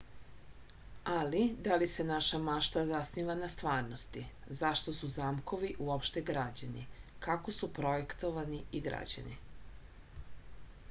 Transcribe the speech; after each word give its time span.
ali 1.15 1.41
da 1.65 1.75
li 1.81 1.87
se 1.89 2.05
naša 2.11 2.37
mašta 2.45 2.81
zasniva 2.91 3.35
na 3.41 3.49
stvarnosti 3.55 4.23
zašto 4.61 4.93
su 4.99 5.09
zamkovi 5.15 5.69
uopšte 5.89 6.23
građeni 6.29 6.85
kako 7.27 7.55
su 7.59 7.69
projektovani 7.81 8.63
i 8.81 8.81
građeni 8.89 9.37